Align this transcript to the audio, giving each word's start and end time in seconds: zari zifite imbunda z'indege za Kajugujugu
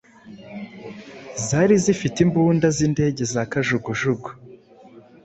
zari 1.45 1.75
zifite 1.83 2.17
imbunda 2.25 2.67
z'indege 2.77 3.21
za 3.33 3.41
Kajugujugu 3.51 4.29